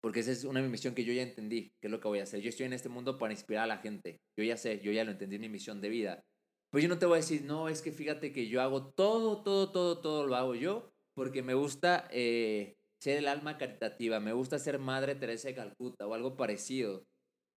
porque 0.00 0.20
esa 0.20 0.32
es 0.32 0.44
una 0.44 0.60
misión 0.62 0.94
que 0.94 1.04
yo 1.04 1.12
ya 1.12 1.22
entendí, 1.22 1.70
que 1.80 1.86
es 1.86 1.90
lo 1.90 2.00
que 2.00 2.08
voy 2.08 2.18
a 2.18 2.24
hacer. 2.24 2.40
Yo 2.40 2.48
estoy 2.48 2.66
en 2.66 2.72
este 2.72 2.88
mundo 2.88 3.18
para 3.18 3.32
inspirar 3.32 3.64
a 3.64 3.68
la 3.68 3.78
gente. 3.78 4.20
Yo 4.36 4.42
ya 4.44 4.56
sé, 4.56 4.80
yo 4.80 4.90
ya 4.90 5.04
lo 5.04 5.12
entendí, 5.12 5.38
mi 5.38 5.48
misión 5.48 5.80
de 5.80 5.90
vida. 5.90 6.24
Pues 6.70 6.82
yo 6.82 6.88
no 6.88 6.98
te 6.98 7.06
voy 7.06 7.18
a 7.18 7.20
decir, 7.20 7.44
no, 7.44 7.68
es 7.68 7.82
que 7.82 7.92
fíjate 7.92 8.32
que 8.32 8.48
yo 8.48 8.62
hago 8.62 8.88
todo, 8.94 9.42
todo, 9.42 9.70
todo, 9.70 10.00
todo 10.00 10.26
lo 10.26 10.34
hago 10.36 10.54
yo, 10.54 10.90
porque 11.14 11.42
me 11.42 11.52
gusta 11.52 12.08
eh, 12.10 12.78
ser 12.98 13.18
el 13.18 13.28
alma 13.28 13.58
caritativa, 13.58 14.20
me 14.20 14.32
gusta 14.32 14.58
ser 14.58 14.78
Madre 14.78 15.14
Teresa 15.14 15.48
de 15.48 15.54
Calcuta 15.54 16.06
o 16.06 16.14
algo 16.14 16.34
parecido. 16.34 17.06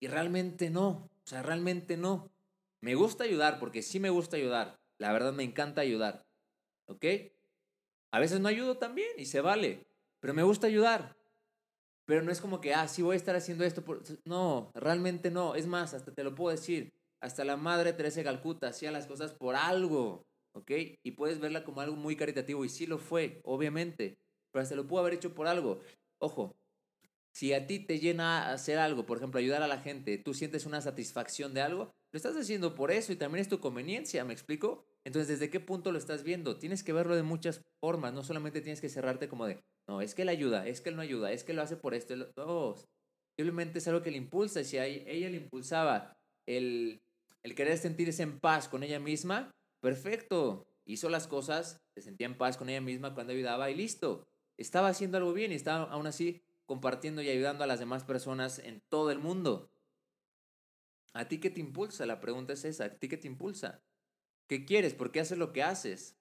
Y 0.02 0.08
realmente 0.08 0.70
no, 0.70 0.90
o 0.90 1.28
sea, 1.28 1.42
realmente 1.42 1.96
no. 1.96 2.35
Me 2.82 2.96
gusta 2.96 3.24
ayudar, 3.24 3.60
porque 3.60 3.82
sí 3.82 4.00
me 4.00 4.10
gusta 4.10 4.38
ayudar. 4.38 4.76
La 5.00 5.12
verdad 5.14 5.34
me 5.34 5.44
encanta 5.44 5.82
ayudar. 5.82 6.26
¿Ok? 6.88 7.06
A 8.12 8.20
veces 8.20 8.40
no 8.40 8.48
ayudo 8.48 8.78
también 8.78 9.10
y 9.18 9.26
se 9.26 9.42
vale, 9.42 9.88
pero 10.20 10.34
me 10.34 10.44
gusta 10.44 10.68
ayudar. 10.68 11.16
Pero 12.06 12.22
no 12.22 12.32
es 12.32 12.40
como 12.40 12.62
que, 12.62 12.74
ah, 12.74 12.88
sí 12.88 13.02
voy 13.02 13.16
a 13.16 13.18
estar 13.18 13.36
haciendo 13.36 13.64
esto. 13.64 13.84
No, 14.26 14.72
realmente 14.76 15.32
no. 15.32 15.56
Es 15.56 15.66
más, 15.66 15.94
hasta 15.94 16.14
te 16.14 16.24
lo 16.24 16.36
puedo 16.36 16.56
decir 16.56 16.94
hasta 17.26 17.44
la 17.44 17.58
madre 17.58 17.94
Teresa 17.94 18.20
de 18.20 18.26
Calcuta 18.26 18.68
hacía 18.68 18.92
las 18.92 19.08
cosas 19.08 19.34
por 19.34 19.56
algo, 19.56 20.28
¿ok? 20.54 20.72
Y 21.04 21.12
puedes 21.12 21.40
verla 21.40 21.64
como 21.64 21.82
algo 21.82 21.96
muy 21.96 22.16
caritativo, 22.16 22.64
y 22.64 22.70
sí 22.70 22.86
lo 22.86 23.00
fue, 23.00 23.42
obviamente, 23.44 24.20
pero 24.52 24.66
se 24.66 24.76
lo 24.76 24.86
pudo 24.86 25.00
haber 25.00 25.14
hecho 25.14 25.34
por 25.34 25.48
algo. 25.48 25.80
Ojo, 26.20 26.56
si 27.36 27.54
a 27.54 27.68
ti 27.68 27.80
te 27.80 28.00
llena 28.00 28.52
hacer 28.52 28.80
algo, 28.80 29.06
por 29.06 29.18
ejemplo, 29.18 29.40
ayudar 29.40 29.62
a 29.62 29.68
la 29.68 29.80
gente, 29.80 30.18
tú 30.18 30.34
sientes 30.34 30.66
una 30.66 30.82
satisfacción 30.82 31.54
de 31.54 31.62
algo, 31.62 31.92
lo 32.12 32.18
estás 32.18 32.38
haciendo 32.38 32.76
por 32.76 32.92
eso 32.92 33.12
y 33.12 33.18
también 33.18 33.42
es 33.42 33.50
tu 33.50 33.60
conveniencia, 33.60 34.24
¿me 34.24 34.34
explico? 34.34 34.86
Entonces, 35.04 35.28
¿desde 35.28 35.50
qué 35.50 35.60
punto 35.60 35.92
lo 35.92 35.98
estás 35.98 36.24
viendo? 36.24 36.58
Tienes 36.58 36.84
que 36.84 36.94
verlo 36.94 37.16
de 37.16 37.24
muchas 37.24 37.62
formas, 37.82 38.14
no 38.14 38.24
solamente 38.24 38.62
tienes 38.62 38.80
que 38.80 38.90
cerrarte 38.90 39.28
como 39.28 39.46
de, 39.46 39.62
no, 39.88 40.02
es 40.02 40.16
que 40.16 40.22
él 40.22 40.30
ayuda, 40.30 40.66
es 40.66 40.80
que 40.82 40.90
él 40.90 40.96
no 40.96 41.02
ayuda, 41.02 41.32
es 41.32 41.44
que 41.44 41.54
lo 41.54 41.62
hace 41.62 41.76
por 41.76 41.94
esto, 41.94 42.16
no, 42.38 42.76
simplemente 43.38 43.80
es 43.80 43.88
algo 43.88 44.02
que 44.02 44.12
le 44.12 44.18
impulsa, 44.18 44.62
y 44.62 44.66
si 44.66 44.78
ella 44.78 45.30
le 45.30 45.38
impulsaba 45.38 46.18
el 46.48 47.02
el 47.46 47.54
querer 47.54 47.78
sentirse 47.78 48.24
en 48.24 48.40
paz 48.40 48.68
con 48.68 48.82
ella 48.82 49.00
misma, 49.00 49.52
perfecto. 49.80 50.68
Hizo 50.84 51.10
las 51.10 51.28
cosas, 51.28 51.80
se 51.94 52.02
sentía 52.02 52.26
en 52.26 52.40
paz 52.40 52.58
con 52.58 52.70
ella 52.70 52.82
misma 52.82 53.14
cuando 53.14 53.34
ayudaba 53.34 53.70
y 53.70 53.76
listo. 53.76 54.28
Estaba 54.58 54.88
haciendo 54.88 55.18
algo 55.18 55.32
bien 55.32 55.52
y 55.52 55.56
estaba 55.56 55.84
aún 55.92 56.08
así 56.08 56.42
compartiendo 56.66 57.22
y 57.22 57.30
ayudando 57.30 57.64
a 57.64 57.68
las 57.68 57.80
demás 57.80 58.04
personas 58.04 58.60
en 58.60 58.82
todo 58.90 59.12
el 59.12 59.20
mundo. 59.20 59.72
¿A 61.14 61.28
ti 61.28 61.40
qué 61.40 61.50
te 61.50 61.60
impulsa? 61.60 62.06
La 62.06 62.20
pregunta 62.20 62.54
es 62.54 62.66
esa. 62.66 62.86
¿A 62.86 62.90
ti 62.90 63.08
qué 63.08 63.18
te 63.18 63.28
impulsa? 63.28 63.82
¿Qué 64.48 64.66
quieres? 64.66 64.94
¿Por 64.94 65.12
qué 65.12 65.22
haces 65.22 65.38
lo 65.38 65.54
que 65.54 65.64
haces? 65.64 66.18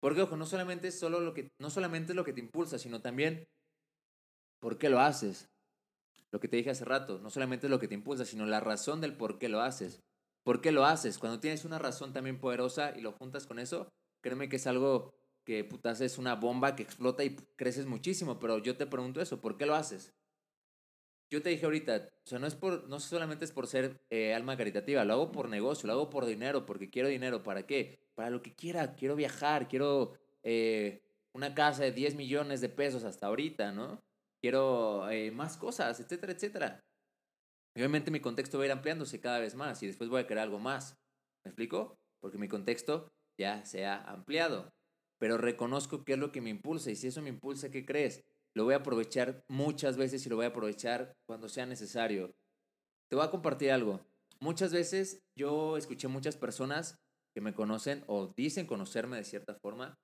Porque, 0.00 0.22
ojo, 0.22 0.36
no 0.36 0.46
solamente 0.46 0.88
es, 0.88 0.98
solo 0.98 1.20
lo 1.20 1.34
que, 1.34 1.52
no 1.58 1.68
solamente 1.68 2.12
es 2.12 2.16
lo 2.16 2.24
que 2.24 2.32
te 2.32 2.40
impulsa, 2.40 2.78
sino 2.78 3.02
también 3.02 3.46
por 4.60 4.78
qué 4.78 4.88
lo 4.88 5.00
haces. 5.00 5.50
Lo 6.32 6.40
que 6.40 6.48
te 6.48 6.56
dije 6.56 6.70
hace 6.70 6.84
rato, 6.84 7.18
no 7.18 7.28
solamente 7.28 7.66
es 7.66 7.70
lo 7.70 7.78
que 7.78 7.88
te 7.88 7.94
impulsa, 7.94 8.24
sino 8.24 8.46
la 8.46 8.60
razón 8.60 9.00
del 9.00 9.16
por 9.16 9.38
qué 9.38 9.48
lo 9.48 9.60
haces. 9.60 10.00
¿Por 10.42 10.60
qué 10.60 10.72
lo 10.72 10.86
haces? 10.86 11.18
Cuando 11.18 11.40
tienes 11.40 11.64
una 11.64 11.78
razón 11.78 12.12
también 12.12 12.40
poderosa 12.40 12.96
y 12.96 13.02
lo 13.02 13.12
juntas 13.12 13.46
con 13.46 13.58
eso, 13.58 13.92
créeme 14.22 14.48
que 14.48 14.56
es 14.56 14.66
algo 14.66 15.12
que 15.50 15.64
putas 15.64 16.00
es 16.00 16.16
una 16.16 16.36
bomba 16.36 16.76
que 16.76 16.84
explota 16.84 17.24
y 17.24 17.34
creces 17.56 17.84
muchísimo, 17.84 18.38
pero 18.38 18.58
yo 18.58 18.76
te 18.76 18.86
pregunto 18.86 19.20
eso, 19.20 19.40
¿por 19.40 19.56
qué 19.56 19.66
lo 19.66 19.74
haces? 19.74 20.14
Yo 21.28 21.42
te 21.42 21.48
dije 21.50 21.64
ahorita, 21.64 22.08
o 22.24 22.28
sea, 22.28 22.38
no 22.38 22.46
es 22.46 22.54
por, 22.54 22.88
no 22.88 23.00
solamente 23.00 23.46
es 23.46 23.50
por 23.50 23.66
ser 23.66 24.00
eh, 24.10 24.32
alma 24.32 24.56
caritativa, 24.56 25.04
lo 25.04 25.14
hago 25.14 25.32
por 25.32 25.48
negocio, 25.48 25.88
lo 25.88 25.94
hago 25.94 26.08
por 26.08 26.24
dinero, 26.24 26.66
porque 26.66 26.88
quiero 26.88 27.08
dinero, 27.08 27.42
¿para 27.42 27.66
qué? 27.66 27.98
Para 28.14 28.30
lo 28.30 28.42
que 28.42 28.54
quiera, 28.54 28.94
quiero 28.94 29.16
viajar, 29.16 29.66
quiero 29.66 30.12
eh, 30.44 31.02
una 31.32 31.52
casa 31.52 31.82
de 31.82 31.90
10 31.90 32.14
millones 32.14 32.60
de 32.60 32.68
pesos 32.68 33.02
hasta 33.02 33.26
ahorita, 33.26 33.72
¿no? 33.72 34.00
quiero 34.40 35.10
eh, 35.10 35.32
más 35.32 35.56
cosas, 35.56 35.98
etcétera, 35.98 36.32
etcétera. 36.32 36.84
obviamente 37.74 38.12
mi 38.12 38.20
contexto 38.20 38.56
va 38.58 38.62
a 38.62 38.66
ir 38.66 38.72
ampliándose 38.72 39.20
cada 39.20 39.40
vez 39.40 39.56
más 39.56 39.82
y 39.82 39.88
después 39.88 40.08
voy 40.08 40.20
a 40.20 40.28
querer 40.28 40.44
algo 40.44 40.60
más. 40.60 40.96
¿Me 41.44 41.50
explico? 41.50 41.98
Porque 42.20 42.38
mi 42.38 42.46
contexto 42.46 43.12
ya 43.36 43.64
se 43.64 43.84
ha 43.84 43.96
ampliado. 44.04 44.72
Pero 45.20 45.36
reconozco 45.36 46.02
qué 46.04 46.14
es 46.14 46.18
lo 46.18 46.32
que 46.32 46.40
me 46.40 46.50
impulsa 46.50 46.90
y 46.90 46.96
si 46.96 47.06
eso 47.06 47.20
me 47.20 47.28
impulsa, 47.28 47.70
¿qué 47.70 47.84
crees? 47.84 48.24
Lo 48.54 48.64
voy 48.64 48.74
a 48.74 48.78
aprovechar 48.78 49.44
muchas 49.48 49.96
veces 49.96 50.24
y 50.24 50.30
lo 50.30 50.36
voy 50.36 50.46
a 50.46 50.48
aprovechar 50.48 51.12
cuando 51.26 51.48
sea 51.48 51.66
necesario. 51.66 52.34
Te 53.08 53.16
voy 53.16 53.26
a 53.26 53.30
compartir 53.30 53.70
algo. 53.70 54.00
Muchas 54.40 54.72
veces 54.72 55.20
yo 55.36 55.76
escuché 55.76 56.08
muchas 56.08 56.36
personas 56.36 56.96
que 57.34 57.42
me 57.42 57.52
conocen 57.52 58.02
o 58.06 58.32
dicen 58.34 58.66
conocerme 58.66 59.18
de 59.18 59.24
cierta 59.24 59.54
forma 59.54 59.94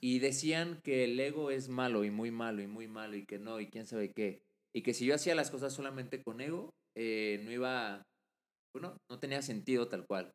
y 0.00 0.18
decían 0.18 0.80
que 0.82 1.04
el 1.04 1.18
ego 1.20 1.52
es 1.52 1.68
malo 1.68 2.04
y 2.04 2.10
muy 2.10 2.32
malo 2.32 2.60
y 2.60 2.66
muy 2.66 2.88
malo 2.88 3.16
y 3.16 3.24
que 3.24 3.38
no 3.38 3.60
y 3.60 3.70
quién 3.70 3.86
sabe 3.86 4.12
qué. 4.12 4.42
Y 4.74 4.82
que 4.82 4.92
si 4.92 5.06
yo 5.06 5.14
hacía 5.14 5.36
las 5.36 5.52
cosas 5.52 5.72
solamente 5.72 6.20
con 6.20 6.40
ego, 6.40 6.74
eh, 6.96 7.40
no 7.44 7.52
iba, 7.52 8.02
bueno, 8.74 8.96
no 9.08 9.20
tenía 9.20 9.40
sentido 9.40 9.88
tal 9.88 10.04
cual. 10.04 10.32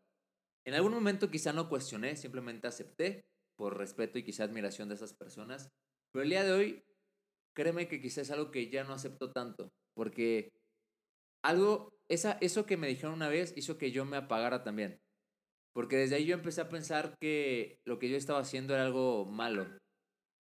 En 0.65 0.75
algún 0.75 0.93
momento 0.93 1.29
quizá 1.29 1.51
no 1.51 1.67
cuestioné, 1.67 2.15
simplemente 2.15 2.67
acepté 2.67 3.22
por 3.59 3.77
respeto 3.77 4.17
y 4.17 4.23
quizá 4.23 4.45
admiración 4.45 4.87
de 4.87 4.95
esas 4.95 5.13
personas. 5.13 5.69
Pero 6.13 6.23
el 6.23 6.29
día 6.29 6.45
de 6.45 6.53
hoy, 6.53 6.83
créeme 7.53 7.89
que 7.89 7.99
quizás 7.99 8.19
es 8.19 8.31
algo 8.31 8.51
que 8.51 8.69
ya 8.69 8.85
no 8.85 8.93
acepto 8.93 9.33
tanto, 9.33 9.73
porque 9.93 10.53
algo, 11.43 11.93
esa, 12.07 12.37
eso 12.39 12.65
que 12.65 12.77
me 12.77 12.87
dijeron 12.87 13.15
una 13.15 13.27
vez 13.27 13.53
hizo 13.57 13.77
que 13.77 13.91
yo 13.91 14.05
me 14.05 14.15
apagara 14.15 14.63
también. 14.63 15.01
Porque 15.73 15.97
desde 15.97 16.15
ahí 16.15 16.25
yo 16.25 16.35
empecé 16.35 16.61
a 16.61 16.69
pensar 16.69 17.17
que 17.19 17.81
lo 17.83 17.99
que 17.99 18.09
yo 18.09 18.15
estaba 18.15 18.39
haciendo 18.39 18.73
era 18.73 18.85
algo 18.85 19.25
malo 19.25 19.67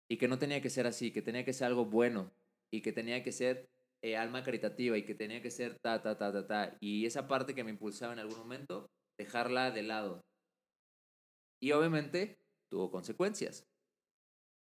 y 0.07 0.17
que 0.17 0.27
no 0.27 0.37
tenía 0.37 0.61
que 0.61 0.69
ser 0.69 0.85
así, 0.85 1.11
que 1.11 1.23
tenía 1.23 1.43
que 1.43 1.53
ser 1.53 1.67
algo 1.67 1.85
bueno 1.85 2.31
y 2.71 2.83
que 2.83 2.93
tenía 2.93 3.23
que 3.23 3.31
ser 3.31 3.67
eh, 4.03 4.15
alma 4.15 4.43
caritativa 4.43 4.95
y 4.95 5.05
que 5.05 5.15
tenía 5.15 5.41
que 5.41 5.49
ser 5.49 5.79
ta, 5.79 6.03
ta, 6.03 6.19
ta, 6.19 6.31
ta, 6.31 6.45
ta. 6.45 6.77
Y 6.79 7.07
esa 7.07 7.27
parte 7.27 7.55
que 7.55 7.63
me 7.63 7.71
impulsaba 7.71 8.13
en 8.13 8.19
algún 8.19 8.37
momento, 8.37 8.91
dejarla 9.17 9.71
de 9.71 9.81
lado. 9.81 10.21
Y 11.59 11.71
obviamente 11.71 12.37
tuvo 12.69 12.91
consecuencias. 12.91 13.65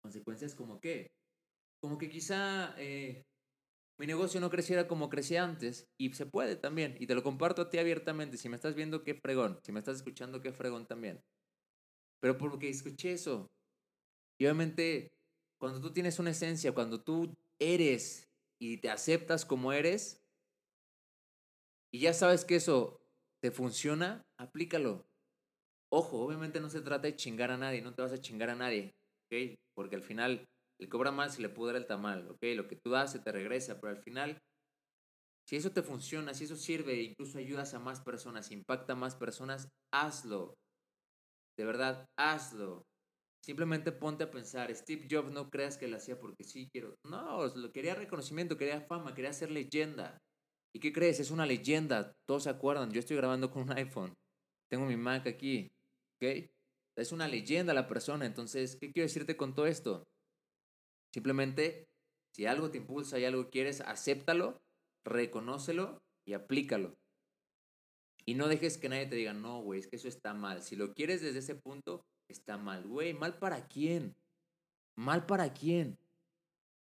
Consecuencias 0.01 0.55
como 0.55 0.79
qué? 0.79 1.11
Como 1.81 1.97
que 1.97 2.09
quizá 2.09 2.75
eh, 2.77 3.25
mi 3.99 4.07
negocio 4.07 4.41
no 4.41 4.49
creciera 4.49 4.87
como 4.87 5.09
crecía 5.09 5.43
antes 5.43 5.87
y 5.97 6.13
se 6.13 6.25
puede 6.25 6.55
también. 6.55 6.95
Y 6.99 7.07
te 7.07 7.15
lo 7.15 7.23
comparto 7.23 7.61
a 7.61 7.69
ti 7.69 7.77
abiertamente. 7.77 8.37
Si 8.37 8.49
me 8.49 8.55
estás 8.55 8.75
viendo, 8.75 9.03
qué 9.03 9.13
fregón. 9.13 9.59
Si 9.63 9.71
me 9.71 9.79
estás 9.79 9.97
escuchando, 9.97 10.41
qué 10.41 10.51
fregón 10.51 10.87
también. 10.87 11.23
Pero 12.19 12.37
porque 12.37 12.69
escuché 12.69 13.13
eso. 13.13 13.51
Y 14.39 14.45
obviamente, 14.45 15.13
cuando 15.59 15.79
tú 15.79 15.93
tienes 15.93 16.19
una 16.19 16.31
esencia, 16.31 16.73
cuando 16.73 17.01
tú 17.01 17.35
eres 17.59 18.29
y 18.59 18.77
te 18.77 18.89
aceptas 18.89 19.45
como 19.45 19.73
eres, 19.73 20.23
y 21.91 21.99
ya 21.99 22.13
sabes 22.13 22.43
que 22.43 22.55
eso 22.55 22.99
te 23.39 23.51
funciona, 23.51 24.25
aplícalo. 24.37 25.05
Ojo, 25.95 26.25
obviamente 26.25 26.59
no 26.59 26.71
se 26.71 26.81
trata 26.81 27.05
de 27.05 27.15
chingar 27.15 27.51
a 27.51 27.57
nadie, 27.57 27.83
no 27.83 27.93
te 27.93 28.01
vas 28.01 28.11
a 28.11 28.19
chingar 28.19 28.49
a 28.49 28.55
nadie, 28.55 28.95
¿ok? 29.27 29.55
Porque 29.75 29.95
al 29.95 30.01
final 30.01 30.43
le 30.79 30.89
cobra 30.89 31.11
más 31.11 31.37
y 31.37 31.43
le 31.43 31.49
pudra 31.49 31.77
el 31.77 31.85
tamal, 31.85 32.27
¿ok? 32.31 32.39
Lo 32.55 32.67
que 32.67 32.75
tú 32.75 32.89
das 32.89 33.11
se 33.11 33.19
te 33.19 33.31
regresa, 33.31 33.79
pero 33.79 33.91
al 33.91 34.01
final, 34.01 34.39
si 35.47 35.55
eso 35.55 35.71
te 35.71 35.83
funciona, 35.83 36.33
si 36.33 36.45
eso 36.45 36.55
sirve, 36.55 36.99
incluso 37.03 37.37
ayudas 37.37 37.75
a 37.75 37.79
más 37.79 38.01
personas, 38.01 38.49
impacta 38.49 38.93
a 38.93 38.95
más 38.95 39.15
personas, 39.15 39.69
hazlo. 39.93 40.55
De 41.59 41.63
verdad, 41.63 42.07
hazlo. 42.17 42.87
Simplemente 43.45 43.91
ponte 43.91 44.23
a 44.23 44.31
pensar, 44.31 44.73
Steve 44.73 45.05
Jobs 45.07 45.31
no 45.31 45.51
creas 45.51 45.77
que 45.77 45.87
lo 45.87 45.97
hacía 45.97 46.19
porque 46.19 46.43
sí 46.43 46.69
quiero. 46.71 46.95
No, 47.03 47.41
quería 47.71 47.93
reconocimiento, 47.93 48.57
quería 48.57 48.81
fama, 48.81 49.13
quería 49.13 49.31
ser 49.31 49.51
leyenda. 49.51 50.17
¿Y 50.73 50.79
qué 50.79 50.91
crees? 50.91 51.19
Es 51.19 51.29
una 51.29 51.45
leyenda. 51.45 52.13
Todos 52.27 52.45
se 52.45 52.49
acuerdan. 52.49 52.89
Yo 52.89 52.99
estoy 52.99 53.17
grabando 53.17 53.51
con 53.51 53.61
un 53.61 53.77
iPhone. 53.77 54.15
Tengo 54.71 54.87
mi 54.87 54.97
Mac 54.97 55.27
aquí. 55.27 55.69
¿Ok? 56.23 56.49
Es 56.95 57.11
una 57.11 57.27
leyenda 57.27 57.73
la 57.73 57.87
persona. 57.87 58.25
Entonces, 58.25 58.77
¿qué 58.77 58.91
quiero 58.91 59.07
decirte 59.07 59.35
con 59.35 59.53
todo 59.53 59.65
esto? 59.65 60.07
Simplemente, 61.13 61.89
si 62.33 62.45
algo 62.45 62.71
te 62.71 62.77
impulsa 62.77 63.19
y 63.19 63.25
algo 63.25 63.49
quieres, 63.49 63.81
acéptalo, 63.81 64.61
reconócelo 65.05 66.01
y 66.25 66.33
aplícalo. 66.33 66.95
Y 68.25 68.35
no 68.35 68.47
dejes 68.47 68.77
que 68.77 68.87
nadie 68.87 69.07
te 69.07 69.15
diga, 69.15 69.33
no, 69.33 69.61
güey, 69.61 69.81
es 69.81 69.87
que 69.87 69.97
eso 69.97 70.07
está 70.07 70.33
mal. 70.33 70.63
Si 70.63 70.75
lo 70.75 70.93
quieres 70.93 71.21
desde 71.21 71.39
ese 71.39 71.55
punto, 71.55 72.05
está 72.29 72.57
mal. 72.57 72.87
Güey, 72.87 73.13
¿mal 73.13 73.37
para 73.37 73.67
quién? 73.67 74.15
¿Mal 74.95 75.25
para 75.25 75.51
quién? 75.53 75.97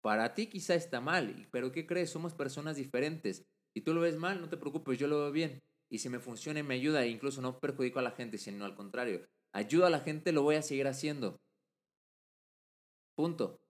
Para 0.03 0.35
ti 0.35 0.47
quizá 0.47 0.75
está 0.75 1.01
mal, 1.01 1.49
pero 1.51 1.73
¿qué 1.73 1.87
crees? 1.87 2.11
Somos 2.11 2.35
personas 2.35 2.77
diferentes. 2.77 3.45
Si 3.75 3.81
tú 3.81 3.95
lo 3.95 4.03
ves 4.03 4.17
mal, 4.17 4.41
no 4.41 4.49
te 4.49 4.57
preocupes, 4.57 4.99
yo 4.99 5.09
lo 5.09 5.19
veo 5.19 5.33
bien. 5.33 5.63
Y 5.93 5.99
si 5.99 6.09
me 6.09 6.19
funciona 6.19 6.61
y 6.61 6.63
me 6.63 6.75
ayuda, 6.75 7.05
e 7.05 7.09
incluso 7.09 7.43
no 7.43 7.61
perjudico 7.61 7.99
a 7.99 8.03
la 8.03 8.13
gente, 8.13 8.39
sino 8.39 8.65
al 8.65 8.75
contrario, 8.75 9.29
ayuda 9.53 9.89
a 9.89 9.91
la 9.91 10.01
gente, 10.01 10.33
lo 10.33 10.43
voy 10.43 10.57
a 10.57 10.63
seguir 10.63 10.89
haciendo. 10.89 11.39
Punto 13.15 13.63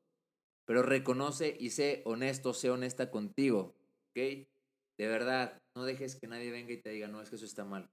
pero 0.64 0.82
reconoce 0.82 1.56
y 1.58 1.70
sé 1.70 2.02
honesto, 2.04 2.54
sé 2.54 2.70
honesta 2.70 3.10
contigo, 3.10 3.74
¿ok? 4.10 4.46
De 4.98 5.06
verdad, 5.06 5.60
no 5.74 5.84
dejes 5.84 6.16
que 6.16 6.26
nadie 6.26 6.50
venga 6.50 6.72
y 6.72 6.80
te 6.80 6.90
diga, 6.90 7.08
no, 7.08 7.20
es 7.20 7.30
que 7.30 7.36
eso 7.36 7.44
está 7.44 7.64
mal. 7.64 7.90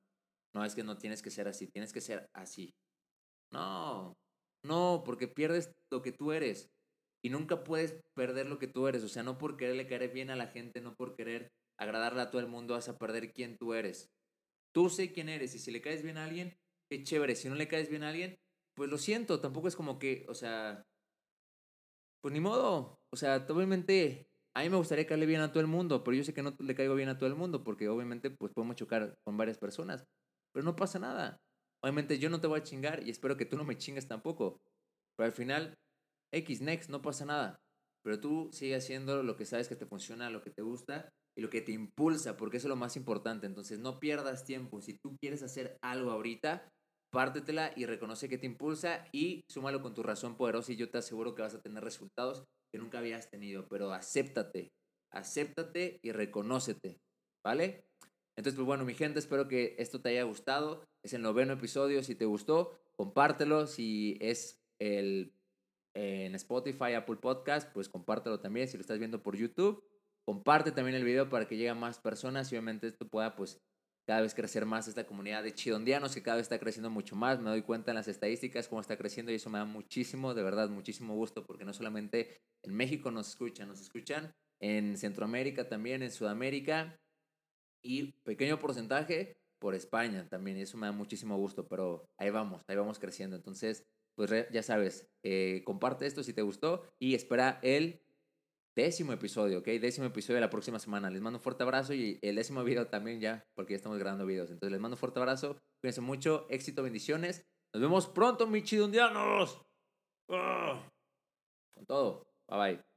No, 0.54 0.66
es 0.66 0.76
que 0.76 0.84
no 0.84 0.98
tienes 0.98 1.22
que 1.22 1.32
ser 1.32 1.48
así, 1.48 1.68
tienes 1.68 1.94
que 1.94 2.02
ser 2.02 2.30
así. 2.34 2.74
No, 3.52 4.16
no, 4.64 5.04
porque 5.06 5.28
pierdes 5.28 5.72
lo 5.92 6.02
que 6.02 6.12
tú 6.12 6.32
eres. 6.32 6.70
Y 7.22 7.30
nunca 7.30 7.64
puedes 7.64 8.00
perder 8.16 8.48
lo 8.48 8.60
que 8.60 8.68
tú 8.68 8.88
eres. 8.88 9.04
O 9.04 9.10
sea, 9.10 9.24
no 9.24 9.38
por 9.38 9.58
quererle 9.58 9.88
caer 9.88 10.12
bien 10.12 10.30
a 10.30 10.36
la 10.36 10.48
gente, 10.48 10.82
no 10.82 10.96
por 10.96 11.16
querer 11.16 11.52
agradarle 11.78 12.22
a 12.22 12.32
todo 12.32 12.42
el 12.42 12.48
mundo, 12.48 12.76
vas 12.76 12.90
a 12.90 12.98
perder 12.98 13.34
quién 13.34 13.58
tú 13.58 13.74
eres. 13.74 14.10
Tú 14.74 14.90
sé 14.90 15.12
quién 15.12 15.30
eres 15.30 15.56
y 15.56 15.60
si 15.60 15.72
le 15.72 15.82
caes 15.82 16.04
bien 16.04 16.18
a 16.18 16.26
alguien, 16.26 16.58
qué 16.90 17.04
chévere. 17.04 17.36
Si 17.36 17.50
no 17.50 17.56
le 17.56 17.68
caes 17.68 17.90
bien 17.90 18.04
a 18.04 18.10
alguien, 18.10 18.40
pues 18.76 18.90
lo 18.90 18.98
siento. 18.98 19.40
Tampoco 19.42 19.68
es 19.68 19.76
como 19.76 20.00
que, 20.00 20.26
o 20.30 20.36
sea, 20.36 20.86
pues 22.22 22.34
ni 22.34 22.40
modo. 22.40 23.02
O 23.12 23.16
sea, 23.18 23.46
obviamente 23.50 24.30
a 24.56 24.62
mí 24.62 24.70
me 24.70 24.78
gustaría 24.78 25.08
caerle 25.08 25.26
bien 25.26 25.42
a 25.42 25.52
todo 25.52 25.62
el 25.62 25.68
mundo, 25.68 26.04
pero 26.04 26.18
yo 26.18 26.24
sé 26.24 26.34
que 26.34 26.44
no 26.44 26.56
le 26.60 26.76
caigo 26.76 26.96
bien 26.96 27.10
a 27.10 27.18
todo 27.18 27.30
el 27.30 27.36
mundo 27.36 27.64
porque 27.64 27.88
obviamente 27.88 28.30
pues 28.32 28.52
podemos 28.54 28.76
chocar 28.76 29.18
con 29.24 29.38
varias 29.38 29.58
personas, 29.58 30.06
pero 30.52 30.66
no 30.66 30.76
pasa 30.76 31.00
nada. 31.00 31.42
Obviamente 31.82 32.20
yo 32.20 32.30
no 32.30 32.42
te 32.42 32.48
voy 32.48 32.60
a 32.60 32.64
chingar 32.64 33.06
y 33.08 33.10
espero 33.10 33.38
que 33.38 33.46
tú 33.46 33.58
no 33.58 33.64
me 33.64 33.78
chingues 33.78 34.08
tampoco. 34.08 34.62
Pero 35.16 35.28
al 35.28 35.34
final, 35.34 35.78
X, 36.32 36.62
next, 36.62 36.90
no 36.90 37.02
pasa 37.02 37.26
nada. 37.26 37.62
Pero 38.04 38.20
tú 38.20 38.50
sigue 38.52 38.76
haciendo 38.76 39.24
lo 39.24 39.38
que 39.38 39.46
sabes 39.46 39.70
que 39.70 39.76
te 39.76 39.86
funciona, 39.86 40.30
lo 40.30 40.42
que 40.42 40.52
te 40.52 40.62
gusta 40.62 41.14
y 41.40 41.42
lo 41.42 41.50
que 41.50 41.62
te 41.62 41.72
impulsa, 41.72 42.36
porque 42.36 42.58
eso 42.58 42.68
es 42.68 42.70
lo 42.70 42.76
más 42.76 42.98
importante. 42.98 43.48
Entonces 43.48 43.80
no 43.80 44.02
pierdas 44.02 44.44
tiempo. 44.44 44.82
Si 44.82 44.98
tú 44.98 45.16
quieres 45.22 45.42
hacer 45.42 45.78
algo 45.82 46.12
ahorita, 46.12 46.68
pártetela 47.14 47.72
y 47.78 47.86
reconoce 47.86 48.28
que 48.28 48.38
te 48.38 48.46
impulsa 48.46 49.08
y 49.14 49.42
súmalo 49.50 49.82
con 49.82 49.94
tu 49.94 50.04
razón 50.04 50.36
poderosa 50.36 50.74
y 50.74 50.76
yo 50.76 50.90
te 50.90 50.98
aseguro 50.98 51.36
que 51.36 51.42
vas 51.42 51.56
a 51.56 51.62
tener 51.62 51.82
resultados 51.82 52.44
que 52.74 52.78
nunca 52.78 53.00
habías 53.00 53.30
tenido, 53.30 53.70
pero 53.70 53.94
acéptate, 53.94 54.74
acéptate 55.14 56.02
y 56.04 56.12
reconócete, 56.12 57.00
¿vale? 57.42 57.86
Entonces, 58.38 58.56
pues 58.56 58.66
bueno, 58.66 58.84
mi 58.84 58.94
gente, 58.94 59.20
espero 59.20 59.48
que 59.48 59.76
esto 59.80 60.02
te 60.02 60.10
haya 60.10 60.24
gustado. 60.24 60.84
Es 61.06 61.14
el 61.14 61.22
noveno 61.22 61.54
episodio. 61.54 62.04
Si 62.04 62.16
te 62.16 62.26
gustó, 62.26 62.78
compártelo. 62.98 63.66
Si 63.66 64.18
es 64.20 64.60
el 64.82 65.34
en 65.96 66.36
Spotify, 66.36 66.94
Apple 66.96 67.18
Podcast, 67.18 67.72
pues 67.74 67.88
compártelo 67.88 68.42
también. 68.42 68.68
Si 68.68 68.76
lo 68.76 68.82
estás 68.82 69.00
viendo 69.00 69.24
por 69.24 69.38
YouTube, 69.38 69.84
comparte 70.30 70.72
también 70.72 70.96
el 70.96 71.04
video 71.04 71.28
para 71.28 71.48
que 71.48 71.58
llegue 71.58 71.72
a 71.72 71.74
más 71.74 71.98
personas 71.98 72.52
y 72.52 72.56
obviamente 72.56 72.86
esto 72.86 73.08
pueda 73.08 73.36
pues 73.36 73.60
cada 74.06 74.22
vez 74.22 74.36
crecer 74.36 74.64
más 74.64 74.88
esta 74.88 75.08
comunidad 75.08 75.42
de 75.42 75.56
chidondianos 75.56 76.14
que 76.14 76.22
cada 76.22 76.38
vez 76.38 76.44
está 76.44 76.60
creciendo 76.60 76.92
mucho 76.92 77.16
más. 77.16 77.40
Me 77.40 77.50
doy 77.50 77.64
cuenta 77.64 77.90
en 77.90 77.96
las 77.96 78.08
estadísticas 78.08 78.68
cómo 78.68 78.80
está 78.80 78.96
creciendo 78.96 79.32
y 79.32 79.36
eso 79.36 79.50
me 79.50 79.58
da 79.58 79.66
muchísimo, 79.66 80.36
de 80.36 80.44
verdad, 80.44 80.70
muchísimo 80.70 81.16
gusto 81.16 81.44
porque 81.48 81.66
no 81.66 81.74
solamente 81.74 82.38
en 82.62 82.76
México 82.76 83.10
nos 83.10 83.30
escuchan, 83.30 83.70
nos 83.70 83.82
escuchan 83.82 84.32
en 84.62 84.98
Centroamérica 84.98 85.68
también, 85.68 86.04
en 86.04 86.12
Sudamérica 86.12 86.96
y 87.84 88.12
pequeño 88.22 88.60
porcentaje 88.60 89.36
por 89.58 89.74
España 89.74 90.28
también 90.30 90.58
y 90.58 90.62
eso 90.62 90.78
me 90.78 90.86
da 90.86 90.94
muchísimo 90.94 91.38
gusto, 91.38 91.68
pero 91.68 92.06
ahí 92.20 92.30
vamos, 92.30 92.62
ahí 92.68 92.76
vamos 92.76 93.00
creciendo. 93.00 93.36
Entonces, 93.36 93.84
pues 94.14 94.30
ya 94.52 94.62
sabes, 94.62 95.10
eh, 95.24 95.64
comparte 95.66 96.06
esto 96.06 96.22
si 96.22 96.34
te 96.34 96.44
gustó 96.44 96.84
y 97.00 97.16
espera 97.16 97.60
el 97.64 98.00
décimo 98.76 99.14
episodio, 99.14 99.60
¿ok? 99.60 99.66
Décimo 99.66 100.08
episodio 100.08 100.36
de 100.36 100.42
la 100.42 100.50
próxima 100.50 100.80
semana. 100.80 101.10
Les 101.10 101.22
mando 101.22 101.38
un 101.38 101.44
fuerte 101.44 101.64
abrazo 101.64 101.94
y 101.94 102.20
el 102.22 102.36
décimo 102.36 102.64
video 102.64 102.88
también 102.88 103.20
ya, 103.20 103.46
porque 103.56 103.74
ya 103.74 103.78
estamos 103.78 103.98
grabando 103.98 104.26
videos. 104.26 104.50
Entonces 104.50 104.72
les 104.72 104.82
mando 104.82 104.96
un 104.96 105.00
fuerte 105.00 105.20
abrazo. 105.20 105.58
Cuídense 105.82 106.02
mucho, 106.02 106.48
éxito, 106.50 106.84
bendiciones. 106.84 107.46
Nos 107.74 107.82
vemos 107.82 108.08
pronto, 108.08 108.48
mis 108.48 108.64
chidundianos. 108.64 109.62
¡Ah! 110.30 110.82
Con 111.74 111.86
todo. 111.86 112.28
Bye 112.48 112.58
bye. 112.58 112.89